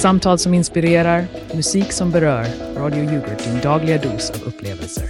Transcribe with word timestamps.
Samtal 0.00 0.38
som 0.38 0.54
inspirerar, 0.54 1.26
musik 1.54 1.92
som 1.92 2.10
berör. 2.10 2.46
Radio 2.76 3.04
Yoghurt, 3.04 3.44
din 3.44 3.60
dagliga 3.60 3.98
dos 3.98 4.30
av 4.30 4.42
upplevelser. 4.42 5.04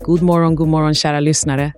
God 0.00 0.22
morgon, 0.22 0.54
god 0.54 0.68
morgon 0.68 0.94
kära 0.94 1.20
lyssnare. 1.20 1.72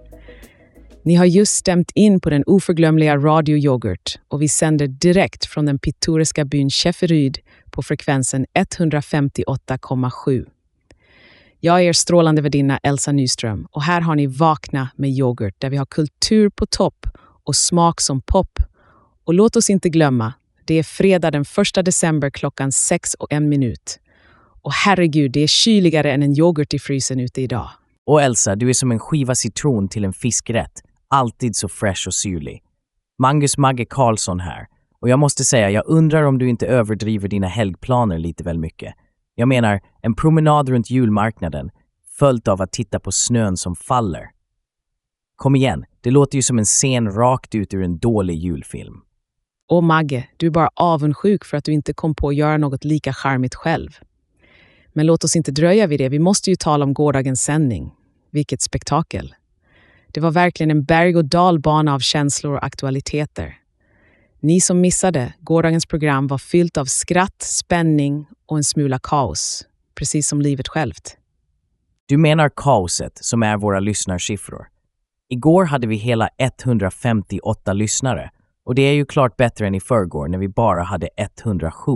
Ni 1.03 1.15
har 1.15 1.25
just 1.25 1.55
stämt 1.55 1.91
in 1.95 2.21
på 2.21 2.31
den 2.31 2.45
oförglömliga 2.47 3.17
Radio 3.17 3.57
Yoghurt 3.57 4.19
och 4.29 4.43
vi 4.43 4.49
sänder 4.49 4.87
direkt 4.87 5.47
från 5.47 5.67
den 5.67 5.79
pittoreska 5.79 6.45
byn 6.45 6.71
Käfferyd 6.71 7.39
på 7.71 7.83
frekvensen 7.83 8.47
158,7. 8.55 10.47
Jag 11.61 11.81
är 11.81 11.85
er 11.85 11.93
strålande 11.93 12.43
värdinna 12.43 12.79
Elsa 12.83 13.13
Nyström 13.13 13.69
och 13.71 13.83
här 13.83 14.01
har 14.01 14.15
ni 14.15 14.27
Vakna 14.27 14.89
med 14.97 15.11
yoghurt 15.11 15.55
där 15.59 15.71
vi 15.71 15.77
har 15.77 15.87
kultur 15.87 16.51
på 16.51 16.67
topp 16.67 17.07
och 17.45 17.57
smak 17.57 18.01
som 18.01 18.21
pop. 18.21 18.59
Och 19.29 19.35
låt 19.35 19.57
oss 19.57 19.71
inte 19.71 19.89
glömma, 19.89 20.33
det 20.65 20.75
är 20.75 20.83
fredag 20.83 21.31
den 21.31 21.45
1 21.77 21.85
december 21.85 22.31
klockan 22.31 22.73
6 22.73 23.15
och 23.15 23.33
en 23.33 23.49
minut. 23.49 24.01
Och 24.63 24.73
herregud, 24.73 25.33
det 25.33 25.41
är 25.41 25.47
kyligare 25.47 26.13
än 26.13 26.23
en 26.23 26.39
yoghurt 26.39 26.75
i 26.75 26.79
frysen 26.79 27.21
ute 27.21 27.43
idag. 27.43 27.71
Och 28.07 28.23
Elsa, 28.23 28.57
du 28.57 28.69
är 28.69 28.73
som 28.73 28.93
en 28.93 28.99
skiva 28.99 29.35
citron 29.35 29.89
till 29.89 30.05
en 30.05 30.13
fiskrätt. 30.13 30.73
Alltid 31.09 31.57
så 31.57 31.69
fresh 31.69 32.09
och 32.09 32.15
syrlig. 32.15 32.63
Mangus 33.19 33.59
Magge 33.59 33.85
Karlsson 33.85 34.41
här. 34.41 34.67
Och 35.01 35.09
jag 35.09 35.19
måste 35.19 35.45
säga, 35.45 35.71
jag 35.71 35.87
undrar 35.87 36.23
om 36.23 36.39
du 36.39 36.49
inte 36.49 36.67
överdriver 36.67 37.29
dina 37.29 37.49
helgplaner 37.49 38.19
lite 38.19 38.45
väl 38.45 38.59
mycket. 38.59 38.95
Jag 39.35 39.49
menar, 39.49 39.81
en 40.03 40.15
promenad 40.15 40.69
runt 40.69 40.91
julmarknaden, 40.91 41.71
följt 42.19 42.49
av 42.49 42.63
att 42.63 42.73
titta 42.73 43.01
på 43.01 43.13
snön 43.13 43.57
som 43.57 43.77
faller. 43.77 44.31
Kom 45.37 45.57
igen, 45.57 45.85
det 46.01 46.11
låter 46.11 46.37
ju 46.37 46.43
som 46.43 46.59
en 46.59 46.65
scen 46.65 47.13
rakt 47.13 47.55
ut 47.55 47.75
ur 47.75 47.83
en 47.83 47.99
dålig 47.99 48.35
julfilm. 48.35 49.03
Och 49.69 49.85
Magge, 49.85 50.29
du 50.37 50.47
är 50.47 50.51
bara 50.51 50.71
avundsjuk 50.75 51.45
för 51.45 51.57
att 51.57 51.65
du 51.65 51.73
inte 51.73 51.93
kom 51.93 52.15
på 52.15 52.29
att 52.29 52.37
göra 52.37 52.59
något 52.59 52.85
lika 52.85 53.13
charmigt 53.13 53.55
själv. 53.55 53.91
Men 54.93 55.07
låt 55.07 55.25
oss 55.25 55.37
inte 55.37 55.51
dröja 55.51 55.87
vid 55.87 56.01
det, 56.01 56.09
vi 56.09 56.19
måste 56.19 56.51
ju 56.51 56.57
tala 56.57 56.85
om 56.85 56.95
gårdagens 56.95 57.43
sändning. 57.43 57.95
Vilket 58.31 58.63
spektakel! 58.63 59.35
Det 60.07 60.21
var 60.21 60.31
verkligen 60.31 60.71
en 60.71 60.85
berg 60.85 61.17
och 61.17 61.25
dalbana 61.25 61.95
av 61.95 61.99
känslor 61.99 62.57
och 62.57 62.65
aktualiteter. 62.65 63.59
Ni 64.41 64.61
som 64.61 64.81
missade, 64.81 65.35
gårdagens 65.41 65.87
program 65.87 66.27
var 66.27 66.39
fyllt 66.39 66.77
av 66.77 66.85
skratt, 66.85 67.43
spänning 67.43 68.27
och 68.47 68.57
en 68.57 68.65
smula 68.65 68.99
kaos. 68.99 69.67
Precis 69.95 70.29
som 70.29 70.43
livet 70.43 70.69
självt. 70.69 71.17
Du 72.07 72.17
menar 72.17 72.51
kaoset, 72.57 73.19
som 73.21 73.43
är 73.43 73.57
våra 73.57 73.81
lyssnarsiffror. 73.81 74.67
Igår 75.29 75.65
hade 75.65 75.87
vi 75.87 75.97
hela 75.97 76.29
158 76.39 77.73
lyssnare 77.73 78.31
och 78.69 78.75
det 78.75 78.83
är 78.83 78.93
ju 78.93 79.05
klart 79.05 79.37
bättre 79.37 79.67
än 79.67 79.75
i 79.75 79.81
förrgår 79.81 80.29
när 80.29 80.39
vi 80.39 80.49
bara 80.49 80.83
hade 80.83 81.09
107. 81.17 81.93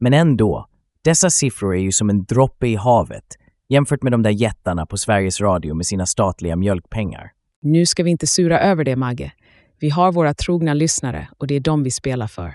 Men 0.00 0.12
ändå, 0.12 0.66
dessa 1.02 1.30
siffror 1.30 1.74
är 1.74 1.80
ju 1.80 1.92
som 1.92 2.10
en 2.10 2.24
droppe 2.24 2.66
i 2.66 2.74
havet 2.74 3.24
jämfört 3.68 4.02
med 4.02 4.12
de 4.12 4.22
där 4.22 4.30
jättarna 4.30 4.86
på 4.86 4.96
Sveriges 4.96 5.40
Radio 5.40 5.74
med 5.74 5.86
sina 5.86 6.06
statliga 6.06 6.56
mjölkpengar. 6.56 7.32
Nu 7.62 7.86
ska 7.86 8.02
vi 8.02 8.10
inte 8.10 8.26
sura 8.26 8.60
över 8.60 8.84
det, 8.84 8.96
Magge. 8.96 9.32
Vi 9.78 9.90
har 9.90 10.12
våra 10.12 10.34
trogna 10.34 10.74
lyssnare 10.74 11.28
och 11.38 11.46
det 11.46 11.54
är 11.54 11.60
dem 11.60 11.82
vi 11.82 11.90
spelar 11.90 12.26
för. 12.26 12.54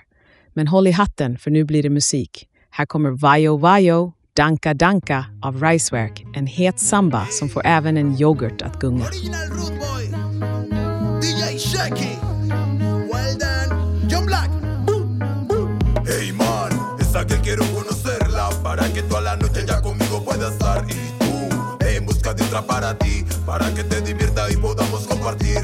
Men 0.53 0.67
håll 0.67 0.87
i 0.87 0.91
hatten, 0.91 1.37
för 1.37 1.51
nu 1.51 1.63
blir 1.63 1.83
det 1.83 1.89
musik. 1.89 2.47
Här 2.69 2.85
kommer 2.85 3.11
Vajo 3.11 3.57
Vajo, 3.57 4.13
Danka 4.33 4.73
Danka 4.73 5.25
av 5.41 5.63
Ricewerk, 5.63 6.25
en 6.35 6.47
het 6.47 6.79
samba 6.79 7.25
som 7.25 7.49
får 7.49 7.65
även 7.65 7.97
en 7.97 8.21
yoghurt 8.21 8.61
att 8.61 8.79
gunga. 8.79 9.05
Para 22.59 22.97
ti, 22.97 23.23
para 23.45 23.73
que 23.73 23.83
te 23.85 24.01
divierta 24.01 24.51
y 24.51 24.57
podamos 24.57 25.07
compartir. 25.07 25.57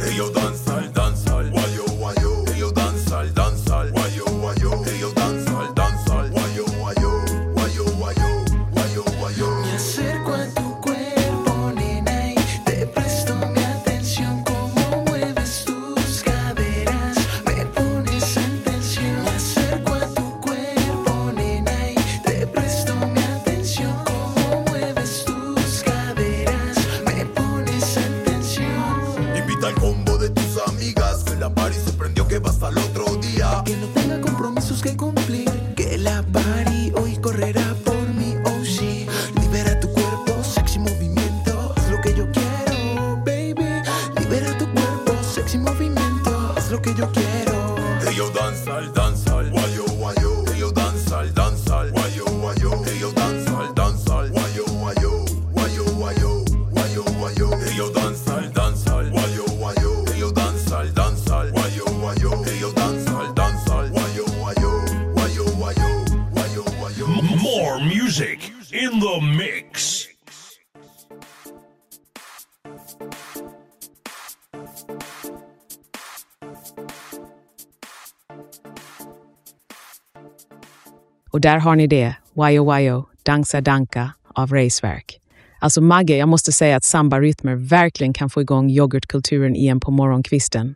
Och 81.38 81.42
där 81.42 81.60
har 81.60 81.76
ni 81.76 81.88
det, 81.88 82.16
Wayo 82.34 82.66
Wayo, 82.66 83.06
Dansa 83.24 83.62
Danka 83.62 84.14
av 84.34 84.54
Racewerk. 84.54 85.20
Alltså 85.60 85.82
Magge, 85.82 86.18
jag 86.18 86.30
måste 86.30 86.52
säga 86.52 86.78
att 86.78 86.84
samba-rytmer 86.84 87.56
verkligen 87.56 88.14
kan 88.14 88.30
få 88.30 88.42
igång 88.42 88.70
yoghurtkulturen 88.70 89.56
igen 89.56 89.80
på 89.80 89.92
morgonkvisten. 89.92 90.76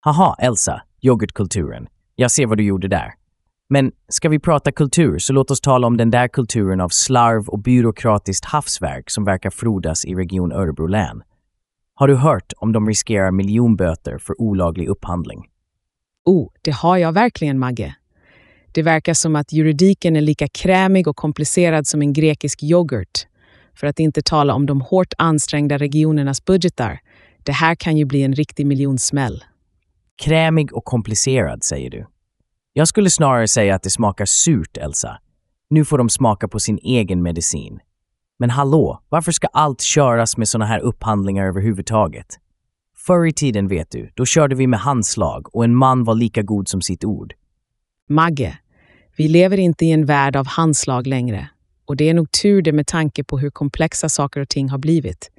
Haha, 0.00 0.36
Elsa, 0.38 0.82
yoghurtkulturen. 1.02 1.86
Jag 2.14 2.30
ser 2.30 2.46
vad 2.46 2.58
du 2.58 2.64
gjorde 2.64 2.88
där. 2.88 3.12
Men 3.68 3.92
ska 4.08 4.28
vi 4.28 4.38
prata 4.38 4.72
kultur 4.72 5.18
så 5.18 5.32
låt 5.32 5.50
oss 5.50 5.60
tala 5.60 5.86
om 5.86 5.96
den 5.96 6.10
där 6.10 6.28
kulturen 6.28 6.80
av 6.80 6.88
slarv 6.88 7.48
och 7.48 7.58
byråkratiskt 7.58 8.44
havsverk 8.44 9.10
som 9.10 9.24
verkar 9.24 9.50
frodas 9.50 10.04
i 10.04 10.14
Region 10.14 10.52
Örebro 10.52 10.86
län. 10.86 11.22
Har 11.94 12.08
du 12.08 12.16
hört 12.16 12.52
om 12.56 12.72
de 12.72 12.88
riskerar 12.88 13.30
miljonböter 13.30 14.18
för 14.18 14.40
olaglig 14.40 14.88
upphandling? 14.88 15.46
Oh, 16.24 16.48
det 16.62 16.70
har 16.70 16.96
jag 16.96 17.12
verkligen, 17.12 17.58
Magge. 17.58 17.94
Det 18.72 18.82
verkar 18.82 19.14
som 19.14 19.36
att 19.36 19.52
juridiken 19.52 20.16
är 20.16 20.20
lika 20.20 20.48
krämig 20.48 21.08
och 21.08 21.16
komplicerad 21.16 21.86
som 21.86 22.02
en 22.02 22.12
grekisk 22.12 22.62
yoghurt. 22.62 23.26
För 23.74 23.86
att 23.86 23.98
inte 23.98 24.22
tala 24.22 24.54
om 24.54 24.66
de 24.66 24.80
hårt 24.80 25.14
ansträngda 25.18 25.78
regionernas 25.78 26.44
budgetar. 26.44 27.00
Det 27.42 27.52
här 27.52 27.74
kan 27.74 27.96
ju 27.96 28.04
bli 28.04 28.22
en 28.22 28.34
riktig 28.34 28.66
miljonsmäll. 28.66 29.44
Krämig 30.22 30.76
och 30.76 30.84
komplicerad, 30.84 31.64
säger 31.64 31.90
du. 31.90 32.06
Jag 32.72 32.88
skulle 32.88 33.10
snarare 33.10 33.48
säga 33.48 33.74
att 33.74 33.82
det 33.82 33.90
smakar 33.90 34.24
surt, 34.24 34.76
Elsa. 34.76 35.18
Nu 35.70 35.84
får 35.84 35.98
de 35.98 36.08
smaka 36.08 36.48
på 36.48 36.60
sin 36.60 36.78
egen 36.82 37.22
medicin. 37.22 37.80
Men 38.38 38.50
hallå, 38.50 39.02
varför 39.08 39.32
ska 39.32 39.46
allt 39.46 39.80
köras 39.80 40.36
med 40.36 40.48
såna 40.48 40.64
här 40.64 40.80
upphandlingar 40.80 41.46
överhuvudtaget? 41.46 42.26
Förr 42.96 43.26
i 43.26 43.32
tiden, 43.32 43.68
vet 43.68 43.90
du, 43.90 44.10
då 44.14 44.26
körde 44.26 44.54
vi 44.54 44.66
med 44.66 44.80
handslag 44.80 45.54
och 45.54 45.64
en 45.64 45.74
man 45.76 46.04
var 46.04 46.14
lika 46.14 46.42
god 46.42 46.68
som 46.68 46.82
sitt 46.82 47.04
ord. 47.04 47.34
Magge, 48.08 48.58
vi 49.16 49.28
lever 49.28 49.58
inte 49.58 49.84
i 49.84 49.90
en 49.90 50.06
värld 50.06 50.36
av 50.36 50.46
handslag 50.46 51.06
längre. 51.06 51.48
Och 51.84 51.96
det 51.96 52.08
är 52.08 52.14
nog 52.14 52.32
tur 52.32 52.62
det 52.62 52.72
med 52.72 52.86
tanke 52.86 53.24
på 53.24 53.38
hur 53.38 53.50
komplexa 53.50 54.08
saker 54.08 54.40
och 54.40 54.48
ting 54.48 54.68
har 54.68 54.78
blivit. 54.78 55.30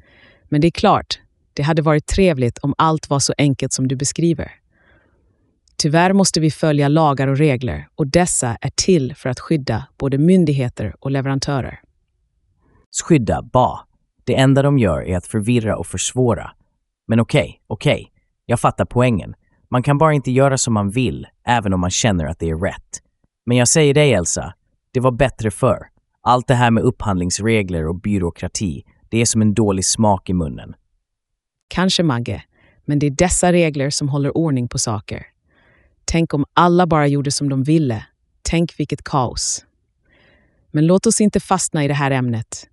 Men 0.50 0.62
det 0.62 0.68
är 0.68 0.72
klart, 0.72 1.20
det 1.54 1.64
hade 1.64 1.82
varit 1.82 2.08
trevligt 2.08 2.58
om 2.58 2.74
allt 2.78 3.10
var 3.10 3.20
så 3.20 3.34
enkelt 3.38 3.74
som 3.74 3.88
du 3.88 3.96
beskriver. 3.96 4.52
Tyvärr 5.78 6.14
måste 6.14 6.40
vi 6.40 6.52
följa 6.52 6.88
lagar 6.88 7.28
och 7.28 7.38
regler 7.38 7.88
och 7.96 8.08
dessa 8.08 8.58
är 8.62 8.72
till 8.76 9.16
för 9.16 9.30
att 9.30 9.40
skydda 9.40 9.88
både 9.98 10.18
myndigheter 10.18 10.96
och 11.00 11.12
leverantörer. 11.12 11.80
Skydda, 13.06 13.42
ba. 13.42 13.80
Det 14.24 14.36
enda 14.36 14.62
de 14.62 14.80
gör 14.80 15.02
är 15.02 15.18
att 15.18 15.28
förvirra 15.28 15.78
och 15.78 15.88
försvåra. 15.88 16.52
Men 17.08 17.20
okej, 17.20 17.62
okej. 17.68 18.12
Jag 18.46 18.60
fattar 18.60 18.86
poängen. 18.86 19.36
Man 19.74 19.84
kan 19.84 19.98
bara 19.98 20.14
inte 20.14 20.32
göra 20.32 20.58
som 20.58 20.74
man 20.74 20.90
vill, 20.90 21.28
även 21.48 21.74
om 21.74 21.80
man 21.80 21.90
känner 21.90 22.26
att 22.26 22.40
det 22.40 22.50
är 22.50 22.56
rätt. 22.56 23.02
Men 23.46 23.58
jag 23.58 23.68
säger 23.68 23.94
dig 23.94 24.14
Elsa, 24.14 24.54
det 24.92 25.00
var 25.00 25.12
bättre 25.12 25.52
förr. 25.52 25.88
Allt 26.22 26.48
det 26.48 26.54
här 26.54 26.72
med 26.72 26.84
upphandlingsregler 26.84 27.88
och 27.88 28.02
byråkrati, 28.02 28.84
det 29.10 29.22
är 29.22 29.26
som 29.26 29.42
en 29.42 29.54
dålig 29.54 29.86
smak 29.86 30.30
i 30.30 30.34
munnen. 30.34 30.76
Kanske 31.68 32.04
Magge, 32.04 32.44
men 32.86 33.00
det 33.00 33.08
är 33.08 33.12
dessa 33.12 33.52
regler 33.52 33.90
som 33.90 34.10
håller 34.10 34.38
ordning 34.38 34.68
på 34.68 34.80
saker. 34.80 35.26
Tänk 36.06 36.34
om 36.34 36.46
alla 36.54 36.88
bara 36.88 37.08
gjorde 37.08 37.32
som 37.32 37.50
de 37.50 37.64
ville. 37.64 38.06
Tänk 38.42 38.80
vilket 38.80 39.04
kaos. 39.04 39.66
Men 40.72 40.88
låt 40.88 41.06
oss 41.06 41.22
inte 41.22 41.40
fastna 41.40 41.84
i 41.84 41.88
det 41.88 41.94
här 41.94 42.12
ämnet. 42.12 42.68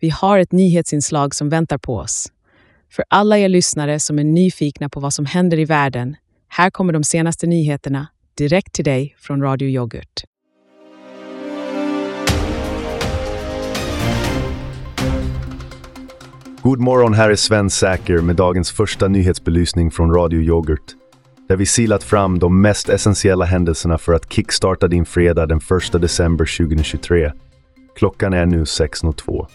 Vi 0.00 0.10
har 0.10 0.38
ett 0.38 0.52
nyhetsinslag 0.52 1.34
som 1.34 1.48
väntar 1.48 1.78
på 1.78 1.96
oss. 1.96 2.32
För 2.90 3.04
alla 3.08 3.38
er 3.38 3.48
lyssnare 3.48 4.00
som 4.00 4.18
är 4.18 4.24
nyfikna 4.24 4.88
på 4.88 5.00
vad 5.00 5.14
som 5.14 5.26
händer 5.26 5.58
i 5.58 5.64
världen, 5.64 6.16
här 6.48 6.70
kommer 6.70 6.92
de 6.92 7.04
senaste 7.04 7.46
nyheterna 7.46 8.08
direkt 8.34 8.72
till 8.72 8.84
dig 8.84 9.16
från 9.18 9.42
Radio 9.42 9.68
Yoghurt. 9.68 10.24
God 16.62 16.80
morgon, 16.80 17.14
här 17.14 17.30
är 17.30 17.36
Sven 17.36 17.70
Säker 17.70 18.18
med 18.18 18.36
dagens 18.36 18.70
första 18.70 19.08
nyhetsbelysning 19.08 19.90
från 19.90 20.14
Radio 20.14 20.40
Yoghurt. 20.40 20.94
Där 21.48 21.56
vi 21.56 21.66
silat 21.66 22.02
fram 22.02 22.38
de 22.38 22.60
mest 22.60 22.88
essentiella 22.88 23.44
händelserna 23.44 23.98
för 23.98 24.12
att 24.12 24.32
kickstarta 24.32 24.88
din 24.88 25.04
fredag 25.04 25.46
den 25.46 25.60
1 25.94 26.02
december 26.02 26.58
2023. 26.58 27.32
Klockan 27.96 28.32
är 28.32 28.46
nu 28.46 28.64
6.02. 28.64 29.46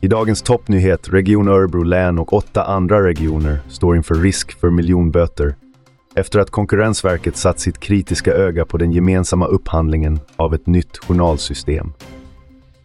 I 0.00 0.08
dagens 0.08 0.42
toppnyhet, 0.42 1.08
Region 1.08 1.48
Örebro 1.48 1.82
län 1.82 2.18
och 2.18 2.32
åtta 2.32 2.64
andra 2.64 3.06
regioner 3.06 3.58
står 3.68 3.96
inför 3.96 4.14
risk 4.14 4.60
för 4.60 4.70
miljonböter 4.70 5.54
efter 6.18 6.38
att 6.38 6.50
Konkurrensverket 6.50 7.36
satt 7.36 7.60
sitt 7.60 7.80
kritiska 7.80 8.32
öga 8.32 8.64
på 8.64 8.78
den 8.78 8.92
gemensamma 8.92 9.46
upphandlingen 9.46 10.20
av 10.36 10.54
ett 10.54 10.66
nytt 10.66 10.98
journalsystem. 10.98 11.92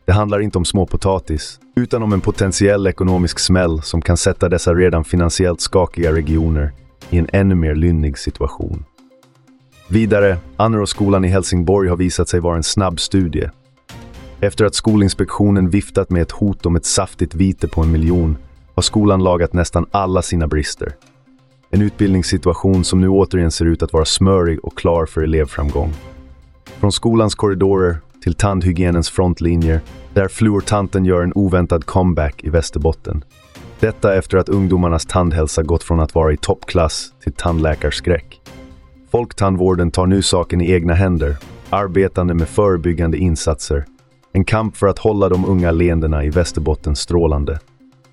Det 0.05 0.11
handlar 0.11 0.39
inte 0.39 0.57
om 0.57 0.65
småpotatis, 0.65 1.59
utan 1.75 2.03
om 2.03 2.13
en 2.13 2.21
potentiell 2.21 2.87
ekonomisk 2.87 3.39
smäll 3.39 3.81
som 3.81 4.01
kan 4.01 4.17
sätta 4.17 4.49
dessa 4.49 4.73
redan 4.73 5.03
finansiellt 5.03 5.61
skakiga 5.61 6.11
regioner 6.11 6.71
i 7.09 7.17
en 7.17 7.27
ännu 7.33 7.55
mer 7.55 7.75
lynnig 7.75 8.17
situation. 8.17 8.85
Vidare, 9.87 10.37
Anneråsskolan 10.57 11.25
i 11.25 11.27
Helsingborg 11.27 11.89
har 11.89 11.97
visat 11.97 12.29
sig 12.29 12.39
vara 12.39 12.57
en 12.57 12.63
snabb 12.63 12.99
studie. 12.99 13.49
Efter 14.39 14.65
att 14.65 14.75
Skolinspektionen 14.75 15.69
viftat 15.69 16.09
med 16.09 16.21
ett 16.21 16.31
hot 16.31 16.65
om 16.65 16.75
ett 16.75 16.85
saftigt 16.85 17.35
vite 17.35 17.67
på 17.67 17.81
en 17.81 17.91
miljon 17.91 18.37
har 18.75 18.81
skolan 18.81 19.23
lagat 19.23 19.53
nästan 19.53 19.85
alla 19.91 20.21
sina 20.21 20.47
brister. 20.47 20.95
En 21.73 21.81
utbildningssituation 21.81 22.83
som 22.83 23.01
nu 23.01 23.09
återigen 23.09 23.51
ser 23.51 23.65
ut 23.65 23.83
att 23.83 23.93
vara 23.93 24.05
smörig 24.05 24.65
och 24.65 24.77
klar 24.77 25.05
för 25.05 25.21
elevframgång. 25.21 25.93
Från 26.65 26.91
skolans 26.91 27.35
korridorer 27.35 27.97
till 28.23 28.33
tandhygienens 28.33 29.09
frontlinjer, 29.09 29.81
där 30.13 30.27
fluortanten 30.27 31.05
gör 31.05 31.23
en 31.23 31.33
oväntad 31.33 31.85
comeback 31.85 32.43
i 32.43 32.49
Västerbotten. 32.49 33.23
Detta 33.79 34.15
efter 34.15 34.37
att 34.37 34.49
ungdomarnas 34.49 35.05
tandhälsa 35.05 35.63
gått 35.63 35.83
från 35.83 35.99
att 35.99 36.15
vara 36.15 36.33
i 36.33 36.37
toppklass 36.37 37.13
till 37.23 37.33
tandläkarskräck. 37.33 38.41
Folktandvården 39.11 39.91
tar 39.91 40.07
nu 40.07 40.21
saken 40.21 40.61
i 40.61 40.71
egna 40.71 40.93
händer, 40.93 41.37
arbetande 41.69 42.33
med 42.33 42.47
förebyggande 42.47 43.17
insatser. 43.17 43.85
En 44.33 44.45
kamp 44.45 44.77
för 44.77 44.87
att 44.87 44.99
hålla 44.99 45.29
de 45.29 45.45
unga 45.45 45.71
leendena 45.71 46.23
i 46.23 46.29
Västerbotten 46.29 46.95
strålande. 46.95 47.59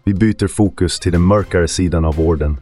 Vi 0.04 0.14
byter 0.14 0.46
fokus 0.46 1.00
till 1.00 1.12
den 1.12 1.22
mörkare 1.22 1.68
sidan 1.68 2.04
av 2.04 2.16
vården, 2.16 2.56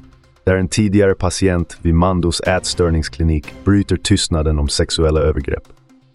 där 0.49 0.57
en 0.57 0.69
tidigare 0.69 1.15
patient 1.15 1.79
vid 1.83 1.95
Mandos 1.95 2.41
ätstörningsklinik 2.41 3.55
bryter 3.65 3.97
tystnaden 3.97 4.59
om 4.59 4.69
sexuella 4.69 5.21
övergrepp. 5.21 5.63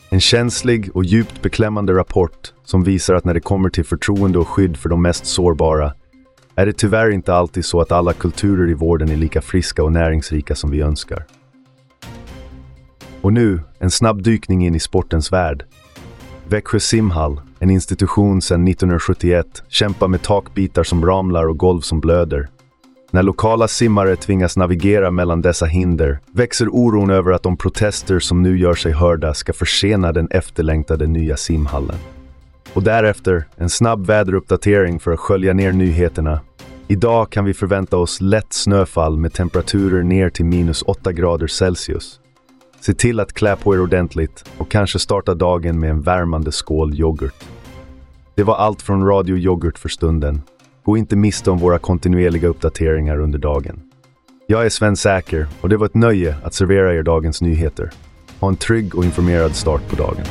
En 0.10 0.20
känslig 0.20 0.90
och 0.94 1.06
djupt 1.06 1.42
beklämmande 1.42 1.94
rapport 1.94 2.54
som 2.66 2.84
visar 2.84 3.14
att 3.14 3.26
när 3.26 3.34
det 3.34 3.40
kommer 3.40 3.70
till 3.70 3.86
förtroende 3.86 4.40
och 4.40 4.48
skydd 4.48 4.78
för 4.78 4.90
de 4.90 5.02
mest 5.02 5.26
sårbara 5.26 5.94
är 6.56 6.66
det 6.66 6.74
tyvärr 6.74 7.10
inte 7.10 7.34
alltid 7.34 7.66
så 7.66 7.82
att 7.82 7.92
alla 7.92 8.14
kulturer 8.14 8.70
i 8.70 8.74
vården 8.74 9.10
är 9.10 9.16
lika 9.16 9.42
friska 9.42 9.84
och 9.84 9.92
näringsrika 9.92 10.56
som 10.56 10.72
vi 10.72 10.82
önskar. 10.82 11.26
Och 13.22 13.34
nu, 13.34 13.62
en 13.80 13.92
snabb 13.92 14.24
dykning 14.24 14.66
in 14.66 14.76
i 14.76 14.80
sportens 14.80 15.32
värld. 15.32 15.66
Växjö 16.48 16.80
simhall, 16.80 17.42
en 17.60 17.70
institution 17.70 18.42
sedan 18.42 18.68
1971, 18.68 19.64
kämpar 19.68 20.08
med 20.08 20.22
takbitar 20.22 20.84
som 20.84 21.06
ramlar 21.06 21.48
och 21.48 21.58
golv 21.58 21.82
som 21.82 22.00
blöder. 22.00 22.50
När 23.14 23.24
lokala 23.24 23.68
simmare 23.68 24.16
tvingas 24.16 24.58
navigera 24.58 25.12
mellan 25.12 25.42
dessa 25.42 25.66
hinder 25.66 26.20
växer 26.32 26.68
oron 26.70 27.10
över 27.10 27.32
att 27.32 27.44
de 27.44 27.58
protester 27.58 28.20
som 28.20 28.44
nu 28.44 28.58
gör 28.58 28.76
sig 28.76 28.92
hörda 28.92 29.34
ska 29.34 29.54
försena 29.54 30.12
den 30.12 30.28
efterlängtade 30.32 31.08
nya 31.08 31.38
simhallen. 31.38 31.96
Och 32.74 32.84
därefter 32.84 33.46
en 33.56 33.70
snabb 33.70 34.06
väderuppdatering 34.06 35.00
för 35.00 35.12
att 35.12 35.20
skölja 35.20 35.54
ner 35.54 35.72
nyheterna. 35.72 36.40
Idag 36.88 37.30
kan 37.30 37.46
vi 37.46 37.54
förvänta 37.54 37.98
oss 37.98 38.22
lätt 38.22 38.54
snöfall 38.54 39.18
med 39.18 39.34
temperaturer 39.34 40.04
ner 40.04 40.30
till 40.30 40.46
minus 40.46 40.82
8 40.82 41.12
grader 41.12 41.48
Celsius. 41.48 42.20
Se 42.80 42.94
till 42.94 43.20
att 43.20 43.34
klä 43.34 43.56
på 43.56 43.76
er 43.76 43.82
ordentligt 43.82 44.50
och 44.58 44.72
kanske 44.72 45.00
starta 45.00 45.34
dagen 45.34 45.80
med 45.80 45.90
en 45.90 46.02
värmande 46.02 46.52
skål 46.52 47.00
yoghurt. 47.00 47.44
Det 48.36 48.44
var 48.44 48.56
allt 48.56 48.82
från 48.82 49.06
Radio 49.06 49.38
Yoghurt 49.38 49.80
för 49.80 49.90
stunden. 49.90 50.42
Gå 50.84 50.98
inte 50.98 51.16
miste 51.16 51.52
om 51.52 51.58
våra 51.58 51.80
kontinuerliga 51.80 52.48
uppdateringar 52.48 53.20
under 53.20 53.40
dagen. 53.40 53.82
Jag 54.48 54.66
är 54.66 54.70
Sven 54.70 54.96
Säker 54.96 55.48
och 55.62 55.70
det 55.70 55.78
var 55.78 55.86
ett 55.86 55.96
nöje 55.96 56.36
att 56.44 56.54
servera 56.54 56.96
er 56.96 57.04
dagens 57.04 57.42
nyheter. 57.42 57.90
Ha 58.40 58.48
en 58.48 58.56
trygg 58.56 58.96
och 58.96 59.06
informerad 59.06 59.56
start 59.56 59.90
på 59.90 59.96
dagen. 59.96 60.26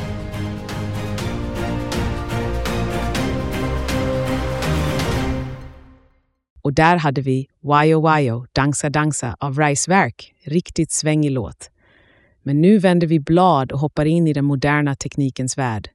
Och 6.61 6.73
där 6.73 6.97
hade 6.97 7.21
vi 7.21 7.47
Wayo 7.61 8.01
Wayo, 8.01 8.45
Dansa 8.51 8.89
Dansa 8.89 9.35
av 9.39 9.59
Riceverk. 9.59 10.33
Riktigt 10.43 10.91
svängig 10.91 11.31
låt. 11.31 11.69
Men 12.43 12.61
nu 12.61 12.77
vänder 12.77 13.07
vi 13.07 13.19
blad 13.19 13.71
och 13.71 13.79
hoppar 13.79 14.05
in 14.05 14.27
i 14.27 14.33
den 14.33 14.45
moderna 14.45 14.95
teknikens 14.95 15.57
värld. 15.57 15.89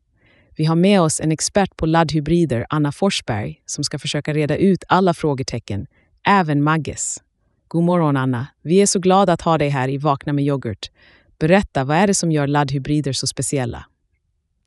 Vi 0.59 0.65
har 0.65 0.77
med 0.77 1.01
oss 1.01 1.21
en 1.21 1.33
expert 1.33 1.77
på 1.77 1.87
laddhybrider, 1.87 2.67
Anna 2.69 2.93
Forsberg, 2.93 3.63
som 3.67 3.85
ska 3.85 3.99
försöka 3.99 4.35
reda 4.35 4.57
ut 4.57 4.85
alla 4.89 5.15
frågetecken, 5.15 5.87
även 6.27 6.63
Magges. 6.63 7.23
God 7.69 7.85
morgon 7.85 8.17
Anna. 8.17 8.47
Vi 8.63 8.83
är 8.83 8.87
så 8.87 8.99
glada 8.99 9.33
att 9.33 9.43
ha 9.43 9.59
dig 9.59 9.69
här 9.69 9.89
i 9.89 9.99
Vakna 9.99 10.33
med 10.33 10.45
yoghurt. 10.45 10.91
Berätta, 11.39 11.85
vad 11.85 11.97
är 11.97 12.07
det 12.07 12.15
som 12.15 12.33
gör 12.33 12.47
laddhybrider 12.47 13.13
så 13.13 13.27
speciella? 13.27 13.87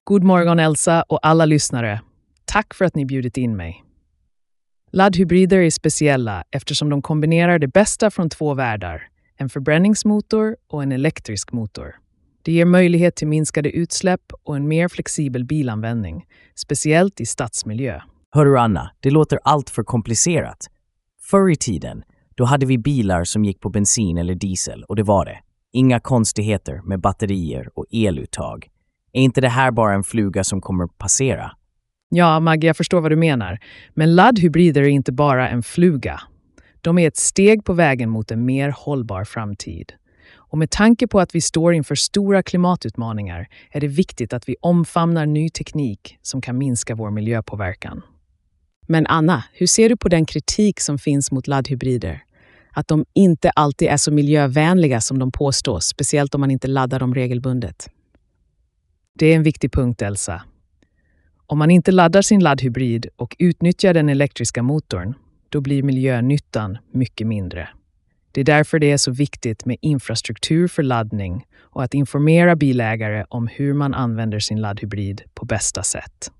God 0.03 0.23
morgon 0.23 0.59
Elsa 0.59 1.03
och 1.07 1.19
alla 1.27 1.45
lyssnare. 1.45 2.01
Tack 2.45 2.73
för 2.73 2.85
att 2.85 2.95
ni 2.95 3.05
bjudit 3.05 3.37
in 3.37 3.57
mig. 3.57 3.83
Laddhybrider 4.91 5.57
är 5.57 5.69
speciella 5.69 6.43
eftersom 6.51 6.89
de 6.89 7.01
kombinerar 7.01 7.59
det 7.59 7.67
bästa 7.67 8.11
från 8.11 8.29
två 8.29 8.53
världar, 8.53 9.07
en 9.37 9.49
förbränningsmotor 9.49 10.57
och 10.67 10.83
en 10.83 10.91
elektrisk 10.91 11.51
motor. 11.51 12.00
Det 12.43 12.51
ger 12.51 12.65
möjlighet 12.65 13.15
till 13.15 13.27
minskade 13.27 13.69
utsläpp 13.69 14.21
och 14.43 14.55
en 14.55 14.67
mer 14.67 14.87
flexibel 14.87 15.45
bilanvändning, 15.45 16.25
speciellt 16.55 17.21
i 17.21 17.25
stadsmiljö. 17.25 18.01
Hörru 18.31 18.57
Anna, 18.57 18.91
det 18.99 19.09
låter 19.11 19.39
allt 19.43 19.69
för 19.69 19.83
komplicerat. 19.83 20.67
Förr 21.21 21.51
i 21.51 21.55
tiden, 21.55 22.03
då 22.35 22.45
hade 22.45 22.65
vi 22.65 22.77
bilar 22.77 23.23
som 23.23 23.45
gick 23.45 23.59
på 23.59 23.69
bensin 23.69 24.17
eller 24.17 24.35
diesel 24.35 24.83
och 24.83 24.95
det 24.95 25.03
var 25.03 25.25
det. 25.25 25.39
Inga 25.73 25.99
konstigheter 25.99 26.81
med 26.83 27.01
batterier 27.01 27.69
och 27.73 27.85
eluttag. 27.91 28.67
Är 29.13 29.21
inte 29.21 29.41
det 29.41 29.49
här 29.49 29.71
bara 29.71 29.93
en 29.93 30.03
fluga 30.03 30.43
som 30.43 30.61
kommer 30.61 30.87
passera? 30.87 31.51
Ja, 32.09 32.39
Maggie, 32.39 32.69
jag 32.69 32.77
förstår 32.77 33.01
vad 33.01 33.11
du 33.11 33.15
menar. 33.15 33.59
Men 33.93 34.15
laddhybrider 34.15 34.81
är 34.81 34.87
inte 34.87 35.11
bara 35.11 35.49
en 35.49 35.63
fluga. 35.63 36.21
De 36.81 36.97
är 36.97 37.07
ett 37.07 37.17
steg 37.17 37.65
på 37.65 37.73
vägen 37.73 38.09
mot 38.09 38.31
en 38.31 38.45
mer 38.45 38.69
hållbar 38.77 39.23
framtid. 39.23 39.93
Och 40.51 40.57
med 40.57 40.69
tanke 40.69 41.07
på 41.07 41.19
att 41.19 41.35
vi 41.35 41.41
står 41.41 41.73
inför 41.73 41.95
stora 41.95 42.43
klimatutmaningar 42.43 43.47
är 43.71 43.81
det 43.81 43.87
viktigt 43.87 44.33
att 44.33 44.49
vi 44.49 44.55
omfamnar 44.61 45.25
ny 45.25 45.49
teknik 45.49 46.17
som 46.21 46.41
kan 46.41 46.57
minska 46.57 46.95
vår 46.95 47.11
miljöpåverkan. 47.11 48.01
Men 48.87 49.07
Anna, 49.07 49.43
hur 49.53 49.67
ser 49.67 49.89
du 49.89 49.97
på 49.97 50.09
den 50.09 50.25
kritik 50.25 50.79
som 50.79 50.97
finns 50.97 51.31
mot 51.31 51.47
laddhybrider? 51.47 52.23
Att 52.71 52.87
de 52.87 53.05
inte 53.13 53.49
alltid 53.49 53.87
är 53.87 53.97
så 53.97 54.11
miljövänliga 54.11 55.01
som 55.01 55.19
de 55.19 55.31
påstås, 55.31 55.85
speciellt 55.85 56.35
om 56.35 56.41
man 56.41 56.51
inte 56.51 56.67
laddar 56.67 56.99
dem 56.99 57.15
regelbundet. 57.15 57.89
Det 59.19 59.25
är 59.25 59.35
en 59.35 59.43
viktig 59.43 59.71
punkt, 59.71 60.01
Elsa. 60.01 60.41
Om 61.45 61.57
man 61.57 61.71
inte 61.71 61.91
laddar 61.91 62.21
sin 62.21 62.43
laddhybrid 62.43 63.07
och 63.15 63.35
utnyttjar 63.39 63.93
den 63.93 64.09
elektriska 64.09 64.63
motorn, 64.63 65.13
då 65.49 65.61
blir 65.61 65.83
miljönyttan 65.83 66.77
mycket 66.93 67.27
mindre. 67.27 67.69
Det 68.31 68.41
är 68.41 68.45
därför 68.45 68.79
det 68.79 68.91
är 68.91 68.97
så 68.97 69.11
viktigt 69.11 69.65
med 69.65 69.77
infrastruktur 69.81 70.67
för 70.67 70.83
laddning 70.83 71.45
och 71.59 71.83
att 71.83 71.93
informera 71.93 72.55
bilägare 72.55 73.25
om 73.29 73.47
hur 73.47 73.73
man 73.73 73.93
använder 73.93 74.39
sin 74.39 74.61
laddhybrid 74.61 75.21
på 75.33 75.45
bästa 75.45 75.83
sätt. 75.83 76.31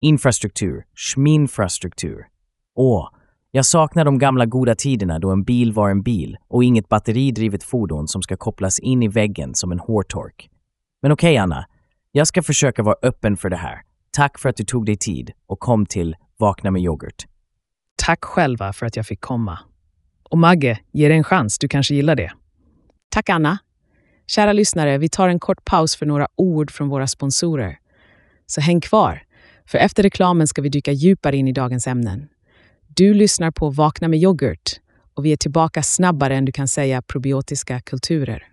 Infrastruktur, 0.00 0.84
schminfrastruktur. 0.94 2.26
Åh, 2.74 3.08
Jag 3.50 3.66
saknar 3.66 4.04
de 4.04 4.18
gamla 4.18 4.46
goda 4.46 4.74
tiderna 4.74 5.18
då 5.18 5.30
en 5.30 5.44
bil 5.44 5.72
var 5.72 5.90
en 5.90 6.02
bil 6.02 6.36
och 6.48 6.64
inget 6.64 6.88
batteridrivet 6.88 7.62
fordon 7.62 8.08
som 8.08 8.22
ska 8.22 8.36
kopplas 8.36 8.78
in 8.78 9.02
i 9.02 9.08
väggen 9.08 9.54
som 9.54 9.72
en 9.72 9.78
hårtork. 9.78 10.48
Men 11.02 11.12
okej, 11.12 11.36
Anna. 11.36 11.66
Jag 12.12 12.26
ska 12.26 12.42
försöka 12.42 12.82
vara 12.82 12.96
öppen 13.02 13.36
för 13.36 13.50
det 13.50 13.56
här. 13.56 13.80
Tack 14.10 14.38
för 14.38 14.48
att 14.48 14.56
du 14.56 14.64
tog 14.64 14.86
dig 14.86 14.96
tid 14.96 15.30
och 15.46 15.60
kom 15.60 15.86
till 15.86 16.16
Vakna 16.38 16.70
med 16.70 16.82
yoghurt. 16.82 17.24
Tack 17.96 18.24
själva 18.24 18.72
för 18.72 18.86
att 18.86 18.96
jag 18.96 19.06
fick 19.06 19.20
komma. 19.20 19.58
Och 20.34 20.38
Magge, 20.38 20.78
ge 20.92 21.08
det 21.08 21.14
en 21.14 21.24
chans. 21.24 21.58
Du 21.58 21.68
kanske 21.68 21.94
gillar 21.94 22.14
det. 22.14 22.32
Tack 23.08 23.28
Anna. 23.28 23.58
Kära 24.26 24.52
lyssnare, 24.52 24.98
vi 24.98 25.08
tar 25.08 25.28
en 25.28 25.40
kort 25.40 25.64
paus 25.64 25.96
för 25.96 26.06
några 26.06 26.28
ord 26.36 26.70
från 26.70 26.88
våra 26.88 27.06
sponsorer. 27.06 27.78
Så 28.46 28.60
häng 28.60 28.80
kvar, 28.80 29.22
för 29.66 29.78
efter 29.78 30.02
reklamen 30.02 30.46
ska 30.46 30.62
vi 30.62 30.68
dyka 30.68 30.92
djupare 30.92 31.36
in 31.36 31.48
i 31.48 31.52
dagens 31.52 31.86
ämnen. 31.86 32.28
Du 32.88 33.14
lyssnar 33.14 33.50
på 33.50 33.70
Vakna 33.70 34.08
med 34.08 34.18
yoghurt 34.18 34.80
och 35.14 35.24
vi 35.24 35.32
är 35.32 35.36
tillbaka 35.36 35.82
snabbare 35.82 36.36
än 36.36 36.44
du 36.44 36.52
kan 36.52 36.68
säga 36.68 37.02
probiotiska 37.02 37.80
kulturer. 37.80 38.46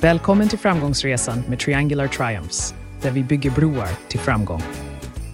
Välkommen 0.00 0.48
till 0.48 0.58
framgångsresan 0.58 1.42
med 1.48 1.58
Triangular 1.58 2.06
Triumphs, 2.06 2.74
där 3.02 3.10
vi 3.10 3.22
bygger 3.22 3.50
broar 3.50 3.88
till 4.08 4.20
framgång. 4.20 4.62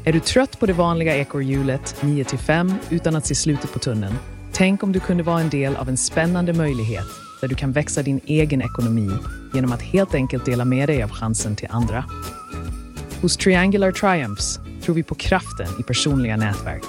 Är 0.04 0.12
du 0.12 0.20
trött 0.20 0.60
på 0.60 0.66
det 0.66 0.72
vanliga 0.72 1.16
ekorrhjulet 1.16 1.96
9-5 2.00 2.74
utan 2.90 3.16
att 3.16 3.26
se 3.26 3.34
slutet 3.34 3.72
på 3.72 3.78
tunneln? 3.78 4.14
Tänk 4.52 4.82
om 4.82 4.92
du 4.92 5.00
kunde 5.00 5.22
vara 5.22 5.40
en 5.40 5.50
del 5.50 5.76
av 5.76 5.88
en 5.88 5.96
spännande 5.96 6.52
möjlighet 6.52 7.06
där 7.40 7.48
du 7.48 7.54
kan 7.54 7.72
växa 7.72 8.02
din 8.02 8.20
egen 8.26 8.62
ekonomi 8.62 9.10
genom 9.54 9.72
att 9.72 9.82
helt 9.82 10.14
enkelt 10.14 10.44
dela 10.44 10.64
med 10.64 10.88
dig 10.88 11.02
av 11.02 11.10
chansen 11.10 11.56
till 11.56 11.68
andra. 11.70 12.04
Hos 13.20 13.36
Triangular 13.36 13.92
Triumphs 13.92 14.60
tror 14.84 14.94
vi 14.94 15.02
på 15.02 15.14
kraften 15.14 15.68
i 15.80 15.82
personliga 15.82 16.36
nätverk. 16.36 16.84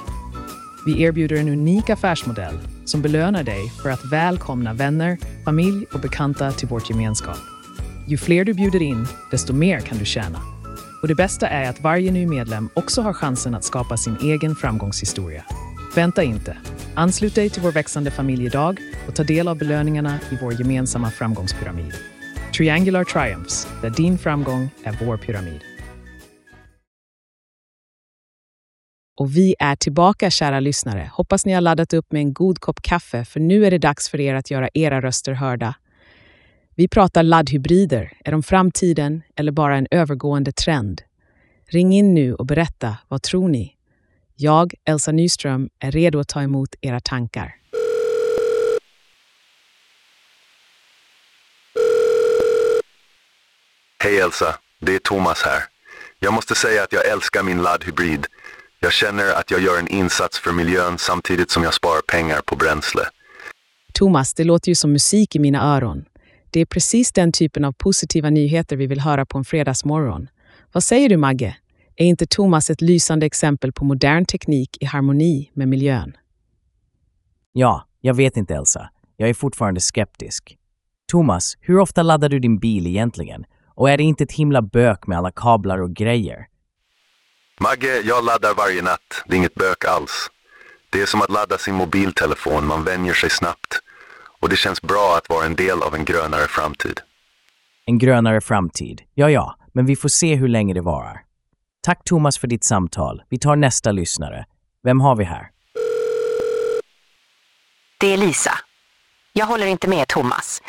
Vi 0.85 1.01
erbjuder 1.01 1.35
en 1.35 1.49
unik 1.49 1.89
affärsmodell 1.89 2.59
som 2.85 3.01
belönar 3.01 3.43
dig 3.43 3.69
för 3.83 3.89
att 3.89 4.11
välkomna 4.11 4.73
vänner, 4.73 5.17
familj 5.45 5.85
och 5.93 5.99
bekanta 5.99 6.51
till 6.51 6.67
vårt 6.67 6.89
gemenskap. 6.89 7.37
Ju 8.07 8.17
fler 8.17 8.45
du 8.45 8.53
bjuder 8.53 8.81
in, 8.81 9.07
desto 9.31 9.53
mer 9.53 9.79
kan 9.79 9.97
du 9.97 10.05
tjäna. 10.05 10.39
Och 11.03 11.09
det 11.09 11.15
bästa 11.15 11.47
är 11.47 11.69
att 11.69 11.81
varje 11.81 12.11
ny 12.11 12.27
medlem 12.27 12.69
också 12.73 13.01
har 13.01 13.13
chansen 13.13 13.55
att 13.55 13.63
skapa 13.63 13.97
sin 13.97 14.17
egen 14.21 14.55
framgångshistoria. 14.55 15.45
Vänta 15.95 16.23
inte. 16.23 16.57
Anslut 16.95 17.35
dig 17.35 17.49
till 17.49 17.61
vår 17.61 17.71
växande 17.71 18.11
familj 18.11 18.45
idag 18.45 18.79
och 19.07 19.15
ta 19.15 19.23
del 19.23 19.47
av 19.47 19.57
belöningarna 19.57 20.19
i 20.31 20.37
vår 20.41 20.53
gemensamma 20.53 21.11
framgångspyramid. 21.11 21.93
Triangular 22.57 23.03
Triumphs, 23.03 23.67
där 23.81 23.89
din 23.89 24.17
framgång 24.17 24.69
är 24.83 25.05
vår 25.05 25.17
pyramid. 25.17 25.61
Och 29.19 29.35
vi 29.35 29.55
är 29.59 29.75
tillbaka, 29.75 30.29
kära 30.29 30.59
lyssnare. 30.59 31.09
Hoppas 31.13 31.45
ni 31.45 31.53
har 31.53 31.61
laddat 31.61 31.93
upp 31.93 32.11
med 32.11 32.19
en 32.19 32.33
god 32.33 32.59
kopp 32.59 32.81
kaffe, 32.81 33.25
för 33.25 33.39
nu 33.39 33.65
är 33.65 33.71
det 33.71 33.77
dags 33.77 34.09
för 34.09 34.19
er 34.19 34.35
att 34.35 34.51
göra 34.51 34.69
era 34.73 35.01
röster 35.01 35.33
hörda. 35.33 35.75
Vi 36.75 36.87
pratar 36.87 37.23
laddhybrider. 37.23 38.13
Är 38.25 38.31
de 38.31 38.43
framtiden 38.43 39.21
eller 39.35 39.51
bara 39.51 39.77
en 39.77 39.87
övergående 39.91 40.51
trend? 40.51 41.01
Ring 41.67 41.93
in 41.93 42.13
nu 42.13 42.33
och 42.33 42.45
berätta, 42.45 42.97
vad 43.07 43.21
tror 43.21 43.49
ni? 43.49 43.75
Jag, 44.35 44.73
Elsa 44.85 45.11
Nyström, 45.11 45.69
är 45.79 45.91
redo 45.91 46.19
att 46.19 46.27
ta 46.27 46.41
emot 46.41 46.75
era 46.81 46.99
tankar. 46.99 47.55
Hej 54.03 54.19
Elsa, 54.19 54.55
det 54.79 54.95
är 54.95 54.99
Thomas 54.99 55.41
här. 55.41 55.63
Jag 56.19 56.33
måste 56.33 56.55
säga 56.55 56.83
att 56.83 56.93
jag 56.93 57.07
älskar 57.07 57.43
min 57.43 57.61
laddhybrid. 57.61 58.27
Jag 58.79 58.91
känner 58.91 59.33
att 59.33 59.51
jag 59.51 59.61
gör 59.61 59.79
en 59.79 59.87
insats 59.87 60.39
för 60.39 60.51
miljön 60.51 60.97
samtidigt 60.97 61.51
som 61.51 61.63
jag 61.63 61.73
sparar 61.73 62.01
pengar 62.01 62.41
på 62.45 62.55
bränsle. 62.55 63.01
Thomas, 63.93 64.33
det 64.33 64.43
låter 64.43 64.69
ju 64.69 64.75
som 64.75 64.91
musik 64.91 65.35
i 65.35 65.39
mina 65.39 65.75
öron. 65.75 66.05
Det 66.53 66.59
är 66.59 66.65
precis 66.65 67.11
den 67.11 67.31
typen 67.31 67.65
av 67.65 67.71
positiva 67.71 68.29
nyheter 68.29 68.75
vi 68.75 68.87
vill 68.87 68.99
höra 68.99 69.25
på 69.25 69.37
en 69.37 69.45
fredagsmorgon. 69.45 70.27
Vad 70.71 70.83
säger 70.83 71.09
du, 71.09 71.17
Magge? 71.17 71.57
Är 71.95 72.05
inte 72.05 72.25
Thomas 72.27 72.69
ett 72.69 72.81
lysande 72.81 73.25
exempel 73.25 73.71
på 73.71 73.85
modern 73.85 74.25
teknik 74.25 74.77
i 74.79 74.85
harmoni 74.85 75.51
med 75.53 75.67
miljön? 75.67 76.17
Ja, 77.51 77.87
jag 78.01 78.13
vet 78.13 78.37
inte 78.37 78.55
Elsa. 78.55 78.89
Jag 79.17 79.29
är 79.29 79.33
fortfarande 79.33 79.81
skeptisk. 79.81 80.57
Thomas, 81.11 81.57
hur 81.61 81.79
ofta 81.79 82.03
laddar 82.03 82.29
du 82.29 82.39
din 82.39 82.59
bil 82.59 82.87
egentligen? 82.87 83.45
Och 83.75 83.89
är 83.89 83.97
det 83.97 84.03
inte 84.03 84.23
ett 84.23 84.31
himla 84.31 84.61
bök 84.61 85.07
med 85.07 85.17
alla 85.17 85.31
kablar 85.31 85.81
och 85.81 85.93
grejer? 85.93 86.47
Magge, 87.59 88.01
jag 88.01 88.25
laddar 88.25 88.53
varje 88.57 88.81
natt. 88.81 89.23
Det 89.27 89.33
är 89.33 89.37
inget 89.37 89.55
bök 89.55 89.85
alls. 89.85 90.27
Det 90.89 91.01
är 91.01 91.05
som 91.05 91.21
att 91.21 91.31
ladda 91.31 91.57
sin 91.57 91.75
mobiltelefon, 91.75 92.67
man 92.67 92.83
vänjer 92.83 93.13
sig 93.13 93.29
snabbt. 93.29 93.79
Och 94.43 94.49
det 94.49 94.55
känns 94.55 94.81
bra 94.81 95.15
att 95.17 95.29
vara 95.29 95.45
en 95.45 95.55
del 95.55 95.81
av 95.81 95.95
en 95.95 96.05
grönare 96.05 96.47
framtid. 96.47 96.99
En 97.85 97.97
grönare 97.97 98.41
framtid. 98.41 99.01
Ja, 99.13 99.29
ja, 99.29 99.55
men 99.73 99.85
vi 99.85 99.95
får 99.95 100.09
se 100.09 100.35
hur 100.35 100.47
länge 100.47 100.73
det 100.73 100.81
varar. 100.81 101.21
Tack 101.81 102.03
Thomas 102.03 102.37
för 102.37 102.47
ditt 102.47 102.63
samtal. 102.63 103.23
Vi 103.29 103.39
tar 103.39 103.55
nästa 103.55 103.91
lyssnare. 103.91 104.45
Vem 104.83 105.01
har 105.01 105.15
vi 105.15 105.23
här? 105.23 105.49
Det 107.99 108.07
är 108.07 108.17
Lisa. 108.17 108.51
Jag 109.33 109.45
håller 109.45 109.67
inte 109.67 109.87
med 109.87 110.07
Thomas. 110.07 110.61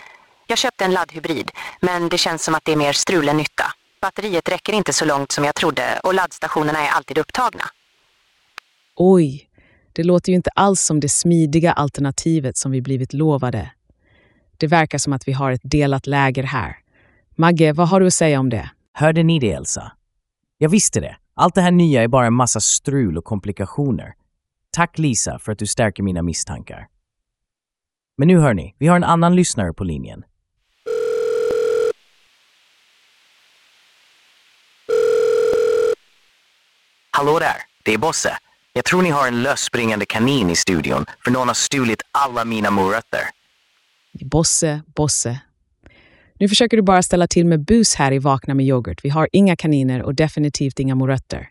Jag 0.46 0.58
köpte 0.58 0.84
en 0.84 0.92
laddhybrid, 0.92 1.50
men 1.80 2.08
det 2.08 2.18
känns 2.18 2.44
som 2.44 2.54
att 2.54 2.64
det 2.64 2.72
är 2.72 2.76
mer 2.76 2.92
strul 2.92 3.28
än 3.28 3.36
nytta. 3.36 3.64
Batteriet 4.00 4.48
räcker 4.48 4.72
inte 4.72 4.92
så 4.92 5.04
långt 5.04 5.32
som 5.32 5.44
jag 5.44 5.54
trodde 5.54 6.00
och 6.04 6.14
laddstationerna 6.14 6.78
är 6.78 6.90
alltid 6.90 7.18
upptagna. 7.18 7.64
Oj, 8.96 9.48
det 9.94 10.04
låter 10.04 10.32
ju 10.32 10.36
inte 10.36 10.50
alls 10.50 10.80
som 10.80 11.00
det 11.00 11.08
smidiga 11.08 11.72
alternativet 11.72 12.56
som 12.56 12.72
vi 12.72 12.82
blivit 12.82 13.12
lovade. 13.12 13.70
Det 14.56 14.66
verkar 14.66 14.98
som 14.98 15.12
att 15.12 15.28
vi 15.28 15.32
har 15.32 15.52
ett 15.52 15.60
delat 15.64 16.06
läger 16.06 16.42
här. 16.42 16.76
Magge, 17.36 17.72
vad 17.72 17.88
har 17.88 18.00
du 18.00 18.06
att 18.06 18.14
säga 18.14 18.40
om 18.40 18.50
det? 18.50 18.70
Hörde 18.92 19.22
ni 19.22 19.38
det 19.38 19.52
Elsa? 19.52 19.92
Jag 20.58 20.68
visste 20.68 21.00
det. 21.00 21.16
Allt 21.34 21.54
det 21.54 21.60
här 21.60 21.70
nya 21.70 22.02
är 22.02 22.08
bara 22.08 22.26
en 22.26 22.34
massa 22.34 22.60
strul 22.60 23.18
och 23.18 23.24
komplikationer. 23.24 24.14
Tack 24.70 24.98
Lisa 24.98 25.38
för 25.38 25.52
att 25.52 25.58
du 25.58 25.66
stärker 25.66 26.02
mina 26.02 26.22
misstankar. 26.22 26.86
Men 28.16 28.28
nu 28.28 28.38
hör 28.38 28.54
ni, 28.54 28.74
vi 28.78 28.86
har 28.86 28.96
en 28.96 29.04
annan 29.04 29.36
lyssnare 29.36 29.72
på 29.72 29.84
linjen. 29.84 30.24
Hallå 37.10 37.38
där, 37.38 37.56
det 37.84 37.94
är 37.94 37.98
Bosse. 37.98 38.38
Jag 38.76 38.84
tror 38.84 39.02
ni 39.02 39.10
har 39.10 39.28
en 39.28 39.42
lösspringande 39.42 40.06
kanin 40.06 40.50
i 40.50 40.56
studion, 40.56 41.06
för 41.24 41.30
någon 41.30 41.48
har 41.48 41.54
stulit 41.54 42.02
alla 42.12 42.44
mina 42.44 42.70
morötter. 42.70 43.20
Bosse, 44.20 44.82
Bosse. 44.96 45.40
Nu 46.40 46.48
försöker 46.48 46.76
du 46.76 46.82
bara 46.82 47.02
ställa 47.02 47.26
till 47.26 47.46
med 47.46 47.64
bus 47.64 47.94
här 47.94 48.12
i 48.12 48.18
Vakna 48.18 48.54
med 48.54 48.66
yoghurt. 48.66 49.04
Vi 49.04 49.08
har 49.08 49.28
inga 49.32 49.56
kaniner 49.56 50.02
och 50.02 50.14
definitivt 50.14 50.78
inga 50.78 50.94
morötter. 50.94 51.48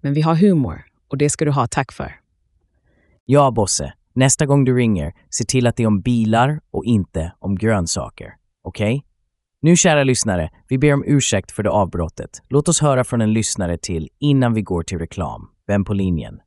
Men 0.00 0.14
vi 0.14 0.20
har 0.20 0.34
humor 0.34 0.84
och 1.08 1.18
det 1.18 1.30
ska 1.30 1.44
du 1.44 1.50
ha 1.50 1.66
tack 1.66 1.92
för. 1.92 2.20
Ja, 3.24 3.50
Bosse. 3.50 3.92
Nästa 4.14 4.46
gång 4.46 4.64
du 4.64 4.76
ringer, 4.76 5.12
se 5.30 5.44
till 5.44 5.66
att 5.66 5.76
det 5.76 5.82
är 5.82 5.86
om 5.86 6.00
bilar 6.00 6.60
och 6.70 6.84
inte 6.84 7.32
om 7.38 7.56
grönsaker. 7.56 8.34
Okej? 8.64 8.96
Okay? 8.96 9.02
Nu, 9.62 9.76
kära 9.76 10.04
lyssnare, 10.04 10.50
vi 10.68 10.78
ber 10.78 10.94
om 10.94 11.04
ursäkt 11.06 11.52
för 11.52 11.62
det 11.62 11.70
avbrottet. 11.70 12.30
Låt 12.48 12.68
oss 12.68 12.80
höra 12.80 13.04
från 13.04 13.20
en 13.20 13.32
lyssnare 13.32 13.78
till 13.78 14.08
innan 14.18 14.54
vi 14.54 14.62
går 14.62 14.82
till 14.82 14.98
reklam. 14.98 15.48
Vem 15.66 15.84
på 15.84 15.94
linjen? 15.94 16.40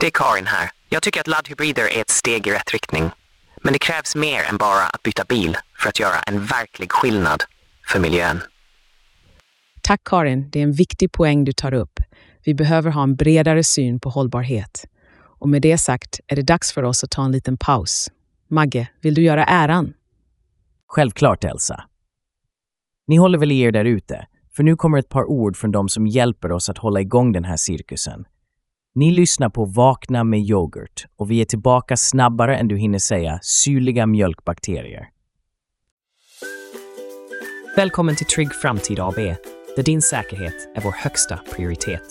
Det 0.00 0.06
är 0.06 0.10
Karin 0.10 0.46
här. 0.46 0.70
Jag 0.88 1.02
tycker 1.02 1.20
att 1.20 1.26
laddhybrider 1.26 1.96
är 1.96 2.00
ett 2.00 2.10
steg 2.10 2.46
i 2.46 2.50
rätt 2.50 2.72
riktning. 2.72 3.10
Men 3.62 3.72
det 3.72 3.78
krävs 3.78 4.16
mer 4.16 4.42
än 4.50 4.56
bara 4.56 4.86
att 4.86 5.02
byta 5.02 5.24
bil 5.24 5.56
för 5.82 5.88
att 5.88 6.00
göra 6.00 6.20
en 6.26 6.44
verklig 6.44 6.92
skillnad 6.92 7.42
för 7.86 8.00
miljön. 8.00 8.40
Tack 9.82 10.00
Karin, 10.04 10.50
det 10.50 10.58
är 10.58 10.62
en 10.62 10.72
viktig 10.72 11.12
poäng 11.12 11.44
du 11.44 11.52
tar 11.52 11.74
upp. 11.74 12.00
Vi 12.44 12.54
behöver 12.54 12.90
ha 12.90 13.02
en 13.02 13.16
bredare 13.16 13.64
syn 13.64 14.00
på 14.00 14.08
hållbarhet. 14.10 14.84
Och 15.40 15.48
med 15.48 15.62
det 15.62 15.78
sagt 15.78 16.20
är 16.26 16.36
det 16.36 16.42
dags 16.42 16.72
för 16.72 16.82
oss 16.82 17.04
att 17.04 17.10
ta 17.10 17.24
en 17.24 17.32
liten 17.32 17.56
paus. 17.56 18.10
Magge, 18.48 18.88
vill 19.00 19.14
du 19.14 19.22
göra 19.22 19.44
äran? 19.44 19.92
Självklart, 20.86 21.44
Elsa. 21.44 21.84
Ni 23.06 23.16
håller 23.16 23.38
väl 23.38 23.52
i 23.52 23.60
er 23.60 23.72
där 23.72 23.84
ute, 23.84 24.26
för 24.56 24.62
nu 24.62 24.76
kommer 24.76 24.98
ett 24.98 25.08
par 25.08 25.24
ord 25.24 25.56
från 25.56 25.72
de 25.72 25.88
som 25.88 26.06
hjälper 26.06 26.52
oss 26.52 26.68
att 26.68 26.78
hålla 26.78 27.00
igång 27.00 27.32
den 27.32 27.44
här 27.44 27.56
cirkusen. 27.56 28.24
Ni 29.00 29.10
lyssnar 29.10 29.48
på 29.48 29.64
Vakna 29.64 30.24
med 30.24 30.40
yoghurt 30.40 31.06
och 31.16 31.30
vi 31.30 31.40
är 31.40 31.44
tillbaka 31.44 31.96
snabbare 31.96 32.56
än 32.56 32.68
du 32.68 32.76
hinner 32.76 32.98
säga 32.98 33.38
syrliga 33.42 34.06
mjölkbakterier. 34.06 35.08
Välkommen 37.76 38.16
till 38.16 38.26
Trygg 38.26 38.54
Framtid 38.54 39.00
AB, 39.00 39.16
där 39.76 39.82
din 39.82 40.02
säkerhet 40.02 40.54
är 40.74 40.80
vår 40.80 40.92
högsta 40.92 41.38
prioritet. 41.54 42.02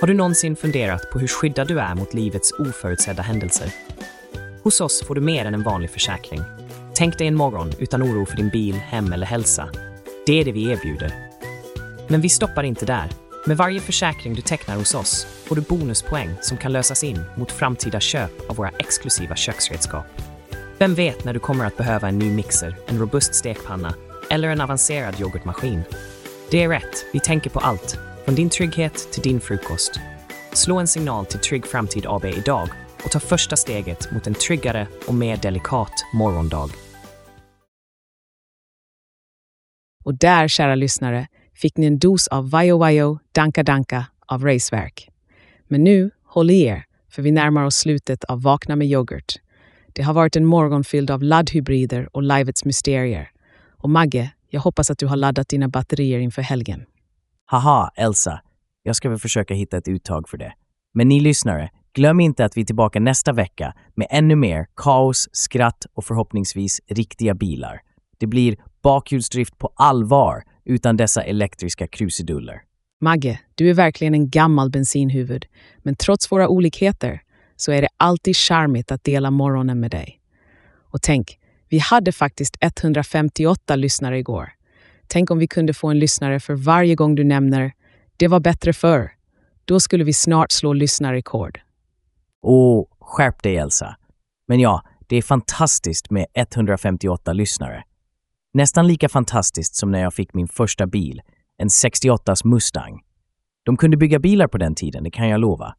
Har 0.00 0.06
du 0.06 0.14
någonsin 0.14 0.56
funderat 0.56 1.10
på 1.12 1.18
hur 1.18 1.28
skyddad 1.28 1.68
du 1.68 1.80
är 1.80 1.94
mot 1.94 2.14
livets 2.14 2.52
oförutsedda 2.52 3.22
händelser? 3.22 3.68
Hos 4.62 4.80
oss 4.80 5.04
får 5.06 5.14
du 5.14 5.20
mer 5.20 5.44
än 5.44 5.54
en 5.54 5.62
vanlig 5.62 5.90
försäkring. 5.90 6.40
Tänk 6.94 7.18
dig 7.18 7.26
en 7.26 7.34
morgon 7.34 7.72
utan 7.78 8.02
oro 8.02 8.26
för 8.26 8.36
din 8.36 8.48
bil, 8.48 8.74
hem 8.74 9.12
eller 9.12 9.26
hälsa. 9.26 9.68
Det 10.26 10.40
är 10.40 10.44
det 10.44 10.52
vi 10.52 10.70
erbjuder. 10.70 11.14
Men 12.08 12.20
vi 12.20 12.28
stoppar 12.28 12.62
inte 12.62 12.86
där. 12.86 13.23
Med 13.46 13.56
varje 13.56 13.80
försäkring 13.80 14.34
du 14.34 14.42
tecknar 14.42 14.76
hos 14.76 14.94
oss 14.94 15.24
får 15.24 15.56
du 15.56 15.62
bonuspoäng 15.62 16.30
som 16.40 16.56
kan 16.56 16.72
lösas 16.72 17.04
in 17.04 17.24
mot 17.36 17.52
framtida 17.52 18.00
köp 18.00 18.50
av 18.50 18.56
våra 18.56 18.68
exklusiva 18.68 19.36
köksredskap. 19.36 20.06
Vem 20.78 20.94
vet 20.94 21.24
när 21.24 21.32
du 21.32 21.40
kommer 21.40 21.66
att 21.66 21.76
behöva 21.76 22.08
en 22.08 22.18
ny 22.18 22.30
mixer, 22.30 22.76
en 22.86 22.98
robust 22.98 23.34
stekpanna 23.34 23.94
eller 24.30 24.48
en 24.48 24.60
avancerad 24.60 25.20
yoghurtmaskin? 25.20 25.82
Det 26.50 26.62
är 26.62 26.68
rätt, 26.68 27.06
vi 27.12 27.20
tänker 27.20 27.50
på 27.50 27.58
allt, 27.58 27.98
från 28.24 28.34
din 28.34 28.50
trygghet 28.50 29.12
till 29.12 29.22
din 29.22 29.40
frukost. 29.40 30.00
Slå 30.52 30.78
en 30.78 30.86
signal 30.86 31.26
till 31.26 31.40
Trygg 31.40 31.66
Framtid 31.66 32.06
AB 32.06 32.24
idag 32.24 32.68
och 33.04 33.10
ta 33.10 33.20
första 33.20 33.56
steget 33.56 34.12
mot 34.12 34.26
en 34.26 34.34
tryggare 34.34 34.86
och 35.06 35.14
mer 35.14 35.36
delikat 35.36 36.06
morgondag. 36.12 36.70
Och 40.04 40.14
där, 40.14 40.48
kära 40.48 40.74
lyssnare, 40.74 41.26
fick 41.54 41.76
ni 41.76 41.86
en 41.86 41.98
dos 41.98 42.28
av 42.28 42.50
Vajo 42.50 42.78
Vajo 42.78 43.18
Danka 43.32 43.62
Danka 43.62 44.06
av 44.26 44.44
Raceverk. 44.44 45.08
Men 45.68 45.84
nu, 45.84 46.10
håll 46.24 46.50
i 46.50 46.62
er, 46.62 46.84
för 47.10 47.22
vi 47.22 47.30
närmar 47.30 47.64
oss 47.64 47.76
slutet 47.76 48.24
av 48.24 48.42
Vakna 48.42 48.76
med 48.76 48.86
yoghurt. 48.86 49.34
Det 49.92 50.02
har 50.02 50.14
varit 50.14 50.36
en 50.36 50.44
morgon 50.44 50.84
fylld 50.84 51.10
av 51.10 51.22
laddhybrider 51.22 52.08
och 52.16 52.22
livets 52.22 52.64
mysterier. 52.64 53.30
Och 53.78 53.90
Magge, 53.90 54.32
jag 54.48 54.60
hoppas 54.60 54.90
att 54.90 54.98
du 54.98 55.06
har 55.06 55.16
laddat 55.16 55.48
dina 55.48 55.68
batterier 55.68 56.18
inför 56.18 56.42
helgen. 56.42 56.84
Haha, 57.46 57.90
Elsa. 57.96 58.40
Jag 58.82 58.96
ska 58.96 59.08
väl 59.08 59.18
försöka 59.18 59.54
hitta 59.54 59.76
ett 59.76 59.88
uttag 59.88 60.28
för 60.28 60.38
det. 60.38 60.52
Men 60.94 61.08
ni 61.08 61.20
lyssnare, 61.20 61.70
glöm 61.94 62.20
inte 62.20 62.44
att 62.44 62.56
vi 62.56 62.60
är 62.60 62.64
tillbaka 62.64 63.00
nästa 63.00 63.32
vecka 63.32 63.74
med 63.94 64.06
ännu 64.10 64.36
mer 64.36 64.66
kaos, 64.76 65.28
skratt 65.32 65.86
och 65.94 66.04
förhoppningsvis 66.04 66.80
riktiga 66.86 67.34
bilar. 67.34 67.80
Det 68.24 68.28
blir 68.28 68.56
bakhjulsdrift 68.82 69.58
på 69.58 69.72
allvar 69.76 70.44
utan 70.64 70.96
dessa 70.96 71.22
elektriska 71.22 71.86
krusiduller. 71.86 72.62
Magge, 73.00 73.40
du 73.54 73.70
är 73.70 73.74
verkligen 73.74 74.14
en 74.14 74.30
gammal 74.30 74.70
bensinhuvud, 74.70 75.46
men 75.78 75.94
trots 75.94 76.32
våra 76.32 76.48
olikheter 76.48 77.22
så 77.56 77.72
är 77.72 77.82
det 77.82 77.88
alltid 77.96 78.36
charmigt 78.36 78.92
att 78.92 79.04
dela 79.04 79.30
morgonen 79.30 79.80
med 79.80 79.90
dig. 79.90 80.20
Och 80.76 81.02
tänk, 81.02 81.38
vi 81.68 81.78
hade 81.78 82.12
faktiskt 82.12 82.56
158 82.60 83.76
lyssnare 83.76 84.18
igår. 84.18 84.52
Tänk 85.06 85.30
om 85.30 85.38
vi 85.38 85.46
kunde 85.46 85.74
få 85.74 85.88
en 85.88 85.98
lyssnare 85.98 86.40
för 86.40 86.54
varje 86.54 86.94
gång 86.94 87.14
du 87.14 87.24
nämner 87.24 87.72
“det 88.16 88.28
var 88.28 88.40
bättre 88.40 88.72
förr”. 88.72 89.12
Då 89.64 89.80
skulle 89.80 90.04
vi 90.04 90.12
snart 90.12 90.52
slå 90.52 90.72
lyssnarrekord. 90.72 91.60
Och 92.42 92.88
skärp 93.00 93.42
dig 93.42 93.56
Elsa. 93.56 93.96
Men 94.48 94.60
ja, 94.60 94.82
det 95.06 95.16
är 95.16 95.22
fantastiskt 95.22 96.10
med 96.10 96.26
158 96.34 97.32
lyssnare. 97.32 97.84
Nästan 98.56 98.86
lika 98.86 99.08
fantastiskt 99.08 99.76
som 99.76 99.90
när 99.90 100.00
jag 100.00 100.14
fick 100.14 100.34
min 100.34 100.48
första 100.48 100.86
bil, 100.86 101.22
en 101.58 101.68
68s 101.68 102.46
Mustang. 102.46 103.00
De 103.64 103.76
kunde 103.76 103.96
bygga 103.96 104.18
bilar 104.18 104.48
på 104.48 104.58
den 104.58 104.74
tiden, 104.74 105.04
det 105.04 105.10
kan 105.10 105.28
jag 105.28 105.40
lova. 105.40 105.74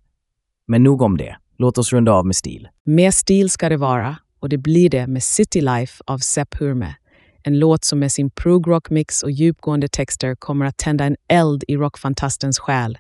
Men 0.68 0.84
nog 0.84 1.02
om 1.02 1.18
det. 1.18 1.38
Låt 1.58 1.78
oss 1.78 1.94
runda 1.94 2.12
av 2.12 2.26
med 2.26 2.36
stil. 2.36 2.68
Med 2.86 3.14
stil 3.14 3.50
ska 3.50 3.70
det 3.70 3.78
vara, 3.78 4.18
och 4.40 4.50
det 4.50 4.58
blir 4.58 4.90
det 4.90 5.08
med 5.08 5.24
City 5.24 5.62
Life 5.62 6.04
av 6.08 6.18
Sepp 6.18 6.56
Hurme. 6.56 6.96
En 7.44 7.60
låt 7.60 7.84
som 7.84 8.00
med 8.00 8.12
sin 8.12 8.30
prog 8.30 8.68
rockmix 8.68 9.24
och 9.24 9.32
djupgående 9.32 9.88
texter 9.88 10.36
kommer 10.36 10.66
att 10.66 10.78
tända 10.78 11.06
en 11.06 11.16
eld 11.30 11.64
i 11.68 11.76
rockfantastens 11.76 12.60
själ. 12.60 12.98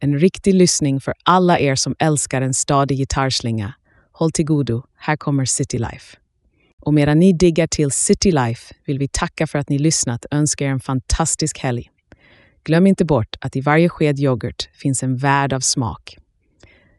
En 0.00 0.18
riktig 0.18 0.54
lyssning 0.54 1.00
för 1.00 1.14
alla 1.24 1.58
er 1.58 1.74
som 1.74 1.94
älskar 1.98 2.42
en 2.42 2.54
stadig 2.54 2.98
gitarrslinga. 2.98 3.74
Håll 4.12 4.32
till 4.32 4.44
godo, 4.44 4.82
här 4.96 5.16
kommer 5.16 5.44
City 5.44 5.78
Life. 5.78 6.16
Och 6.86 6.94
medan 6.94 7.18
ni 7.18 7.32
diggar 7.32 7.66
till 7.66 7.90
City 7.90 8.32
Life 8.32 8.74
vill 8.84 8.98
vi 8.98 9.08
tacka 9.08 9.46
för 9.46 9.58
att 9.58 9.68
ni 9.68 9.78
lyssnat 9.78 10.24
och 10.24 10.32
önska 10.32 10.64
er 10.64 10.70
en 10.70 10.80
fantastisk 10.80 11.58
helg. 11.58 11.90
Glöm 12.64 12.86
inte 12.86 13.04
bort 13.04 13.36
att 13.40 13.56
i 13.56 13.60
varje 13.60 13.88
sked 13.88 14.18
yoghurt 14.18 14.68
finns 14.72 15.02
en 15.02 15.16
värld 15.16 15.52
av 15.52 15.60
smak. 15.60 16.16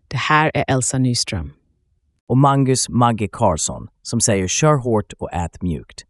Det 0.08 0.17
här 0.17 0.51
är 0.53 0.65
Elsa 0.67 0.98
Nyström. 0.98 1.51
Och 2.27 2.38
Mangus 2.38 2.89
Magge 2.89 3.27
Karlsson 3.32 3.88
som 4.01 4.22
säger 4.22 4.48
kör 4.48 4.75
hårt 4.75 5.13
och 5.13 5.34
ät 5.34 5.62
mjukt. 5.62 6.06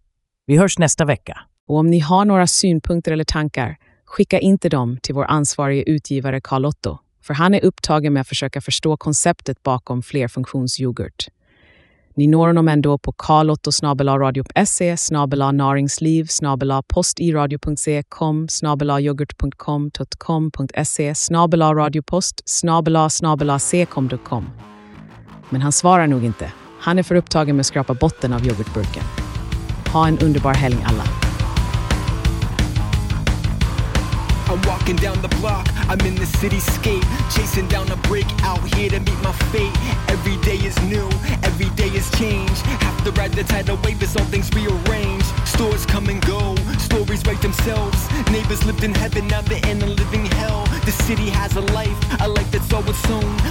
Vi 0.45 0.57
hörs 0.57 0.79
nästa 0.79 1.05
vecka. 1.05 1.39
Och 1.67 1.75
om 1.77 1.87
ni 1.87 1.99
har 1.99 2.25
några 2.25 2.47
synpunkter 2.47 3.11
eller 3.11 3.23
tankar, 3.23 3.77
skicka 4.05 4.39
inte 4.39 4.69
dem 4.69 4.97
till 5.01 5.15
vår 5.15 5.25
ansvarige 5.25 5.83
utgivare 5.83 6.41
Carl 6.41 6.65
Otto, 6.65 6.97
för 7.21 7.33
han 7.33 7.53
är 7.53 7.65
upptagen 7.65 8.13
med 8.13 8.21
att 8.21 8.27
försöka 8.27 8.61
förstå 8.61 8.97
konceptet 8.97 9.63
bakom 9.63 10.01
flerfunktionsyoghurt. 10.01 11.27
Ni 12.17 12.27
når 12.27 12.47
honom 12.47 12.67
ändå 12.67 12.97
på 12.97 13.11
karlotto 13.11 13.71
radio.se, 14.17 14.97
snabela 14.97 15.51
näringsliv, 15.51 16.25
snabela 16.25 16.83
postiradio.se, 16.87 18.03
kom, 18.09 18.47
snabela 18.47 18.99
yoghurt.com, 18.99 19.91
.com.se, 20.17 21.15
snabela 21.15 21.73
radiopost, 21.73 22.41
snabela 22.45 23.09
snabela 23.09 23.59
ckom.com. 23.59 24.49
Men 25.49 25.61
han 25.61 25.71
svarar 25.71 26.07
nog 26.07 26.23
inte. 26.25 26.51
Han 26.79 26.99
är 26.99 27.03
för 27.03 27.15
upptagen 27.15 27.55
med 27.55 27.61
att 27.61 27.67
skrapa 27.67 27.93
botten 27.93 28.33
av 28.33 28.47
yoghurtburken. 28.47 29.03
Ha 29.93 30.07
en 30.07 30.19
underbar 30.19 30.53
helg 30.53 30.77
alla. 30.85 31.26
I'm 34.49 34.61
walking 34.61 34.95
down 34.95 35.21
the 35.21 35.27
block, 35.39 35.67
I'm 35.89 35.99
in 36.01 36.15
the 36.15 36.25
cityscape, 36.39 37.03
chasing 37.35 37.67
down 37.67 37.91
a 37.91 37.97
break 38.07 38.27
out 38.43 38.63
here 38.75 38.89
to 38.89 38.99
meet 38.99 39.19
my 39.21 39.33
fate. 39.51 39.75
Every 40.07 40.37
day 40.37 40.55
is 40.55 40.77
new, 40.83 41.09
every 41.43 41.69
day 41.71 41.89
is 41.89 42.09
change. 42.11 42.57
Have 42.85 43.03
to 43.03 43.11
ride 43.11 43.33
the 43.33 43.43
tidal 43.43 43.77
wave 43.83 44.01
as 44.03 44.15
all 44.15 44.25
things 44.25 44.49
rearrange. 44.53 45.25
Stores 45.45 45.85
come 45.85 46.07
and 46.07 46.25
go, 46.25 46.55
stories 46.77 47.25
write 47.25 47.41
themselves. 47.41 47.99
Neighbors 48.31 48.63
lived 48.65 48.83
in 48.83 48.93
heaven, 48.93 49.27
now 49.27 49.41
they're 49.41 49.65
in 49.67 49.81
a 49.81 49.87
living 49.87 50.25
hell. 50.37 50.65
The 50.85 50.91
city 50.91 51.29
has 51.29 51.55
a 51.55 51.61
life, 51.75 51.97
a 52.21 52.27
life 52.27 52.49
that's 52.51 52.71
all 52.71 52.87
its. 52.89 52.97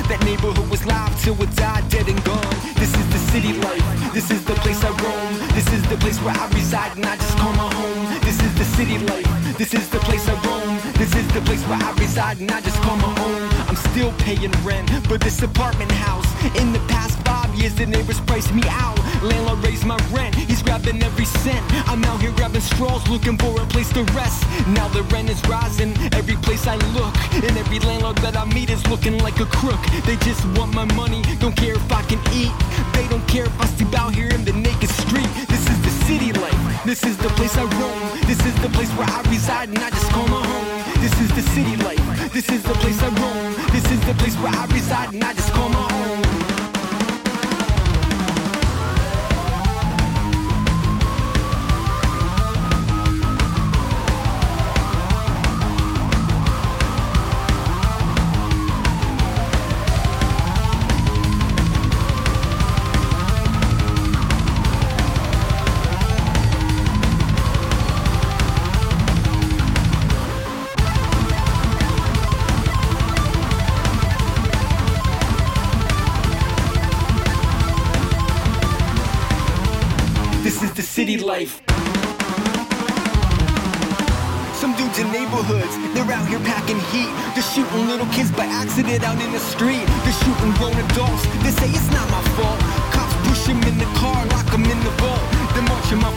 That 0.09 0.23
neighborhood 0.25 0.69
was 0.71 0.85
live 0.87 1.13
till 1.23 1.41
it 1.43 1.55
died, 1.57 1.89
dead 1.89 2.09
and 2.09 2.23
gone. 2.25 2.57
This 2.77 2.95
is 2.95 3.07
the 3.09 3.19
city 3.33 3.53
life, 3.55 4.13
this 4.13 4.31
is 4.31 4.45
the 4.45 4.55
place 4.55 4.83
I 4.85 4.91
roam. 4.91 5.49
This 5.55 5.67
is 5.73 5.83
the 5.89 5.97
place 5.97 6.19
where 6.23 6.35
I 6.35 6.47
reside 6.49 6.97
and 6.97 7.07
I 7.07 7.17
just 7.17 7.37
call 7.39 7.53
my 7.53 7.73
home. 7.73 8.21
This 8.21 8.41
is 8.41 8.53
the 8.55 8.65
city 8.77 8.99
life, 8.99 9.59
this 9.59 9.75
is 9.75 9.89
the 9.89 9.99
place 10.01 10.29
I 10.29 10.35
roam. 10.47 10.76
This 10.99 11.15
is 11.15 11.29
the 11.35 11.43
place 11.43 11.63
where 11.69 11.79
I 11.79 11.93
reside 11.99 12.41
and 12.41 12.51
I 12.51 12.63
just 12.63 12.81
call 12.81 12.97
my 12.97 13.13
home. 13.21 13.51
I'm 13.69 13.77
still 13.77 14.13
paying 14.19 14.51
rent 14.65 14.89
for 15.07 15.19
this 15.19 15.43
apartment 15.43 15.93
house. 15.93 16.27
In 16.57 16.73
the 16.73 16.79
past 16.89 17.19
five 17.21 17.55
years, 17.55 17.75
the 17.75 17.85
neighbors 17.85 18.19
priced 18.21 18.55
me 18.55 18.63
out. 18.67 18.99
Landlord 19.23 19.63
raised 19.63 19.85
my 19.85 19.99
rent, 20.11 20.35
he's 20.35 20.63
grabbing 20.63 21.03
every 21.03 21.27
cent. 21.27 21.63
I'm 21.87 22.03
out 22.05 22.23
here 22.23 22.33
grabbing 22.33 22.63
straws, 22.63 23.07
looking 23.09 23.37
for 23.37 23.61
a 23.61 23.67
place 23.67 23.93
to 23.93 24.05
rest. 24.17 24.43
Now 24.69 24.89
the 24.89 25.03
rent 25.13 25.29
is 25.29 25.41
rising, 25.47 25.93
every 26.15 26.37
place 26.37 26.67
I 26.67 26.77
look. 26.97 27.13
And 27.45 27.57
every 27.59 27.79
landlord 27.81 28.17
that 28.19 28.35
I 28.35 28.47
meet 28.47 28.71
is 28.71 28.87
looking 28.87 29.19
like 29.19 29.39
a 29.41 29.47
crook. 29.47 29.81
They 30.07 30.17
just 30.25 30.45
want 30.57 30.75
my 30.75 30.87
money, 30.95 31.21
don't 31.41 31.57
care 31.57 31.75
if 31.75 31.93
I 31.93 32.03
can 32.05 32.21
eat. 32.33 32.53
They 32.95 33.07
don't 33.09 33.27
care 33.29 33.45
if 33.45 33.61
I 33.61 33.67
sleep 33.67 33.93
out 34.01 34.15
here 34.15 34.31
in 34.33 34.45
the 34.47 34.55
naked 34.55 34.89
street. 34.89 35.29
This 35.47 35.69
is 35.69 35.79
the 35.83 35.93
city 36.07 36.33
life, 36.33 36.85
this 36.87 37.05
is 37.05 37.19
the 37.19 37.29
place 37.37 37.55
I 37.57 37.65
roam. 37.65 38.17
This 38.27 38.41
is 38.47 38.55
the 38.63 38.71
place 38.71 38.91
where 38.97 39.09
I 39.09 39.21
reside 39.29 39.69
and 39.69 39.79
I 39.79 39.91
just 39.91 40.09
call 40.11 40.27
my 40.29 40.45
home. 40.45 40.66
This 41.01 41.21
is 41.21 41.29
the 41.35 41.43
city 41.55 41.77
life. 41.77 42.33
This 42.33 42.49
is 42.51 42.63
the 42.63 42.75
place 42.75 43.01
I 43.03 43.09
roam. 43.09 43.55
This 43.73 43.91
is 43.91 44.01
the 44.01 44.15
place 44.15 44.37
where 44.37 44.53
I 44.53 44.67
reside 44.67 45.15
and 45.15 45.25
I 45.25 45.33
just 45.33 45.53
call 45.53 45.69
my 45.69 45.86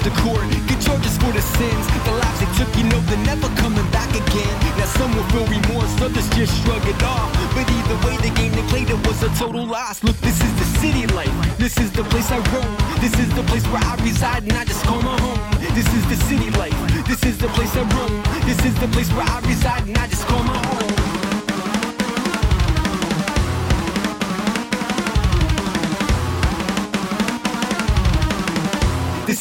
to 0.09 0.21
court. 0.21 0.41
Get 0.67 0.81
charges 0.81 1.17
for 1.17 1.31
the 1.31 1.41
sins. 1.41 1.85
The 2.05 2.11
lives 2.11 2.39
they 2.39 2.49
took, 2.57 2.69
you 2.77 2.83
know 2.89 2.99
they're 3.07 3.25
never 3.25 3.47
coming 3.61 3.85
back 3.91 4.09
again. 4.09 4.53
Now 4.77 4.85
some 4.97 5.11
will 5.15 5.27
feel 5.29 5.45
remorse, 5.45 5.91
others 6.01 6.27
just 6.35 6.53
shrug 6.63 6.85
it 6.87 7.01
off. 7.03 7.29
But 7.53 7.69
either 7.69 7.97
way, 8.05 8.15
the 8.17 8.33
game 8.35 8.51
they 8.51 8.65
played, 8.69 8.89
it 8.89 8.99
was 9.07 9.21
a 9.23 9.29
total 9.37 9.65
loss. 9.65 10.03
Look, 10.03 10.17
this 10.17 10.41
is 10.41 10.53
the 10.59 10.67
city 10.79 11.05
life. 11.13 11.33
This 11.57 11.77
is 11.77 11.91
the 11.91 12.03
place 12.03 12.31
I 12.31 12.39
roam. 12.53 12.71
This 13.01 13.13
is 13.19 13.29
the 13.35 13.43
place 13.43 13.65
where 13.67 13.83
I 13.83 13.95
reside 14.03 14.43
and 14.43 14.53
I 14.53 14.65
just 14.65 14.83
call 14.85 15.01
my 15.01 15.19
home. 15.19 15.39
This 15.75 15.87
is 15.93 16.03
the 16.09 16.17
city 16.27 16.49
life. 16.51 16.77
This 17.07 17.23
is 17.23 17.37
the 17.37 17.47
place 17.49 17.75
I 17.75 17.83
roam. 17.95 18.23
This 18.45 18.59
is 18.65 18.75
the 18.79 18.87
place 18.87 19.11
where 19.13 19.25
I 19.25 19.39
reside 19.41 19.87
and 19.87 19.97
I 19.97 20.07
just 20.07 20.25
call 20.25 20.43
my 20.43 20.57
home. 20.57 20.68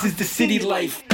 This 0.02 0.12
is 0.12 0.16
the 0.16 0.24
city 0.24 0.60
life. 0.60 1.07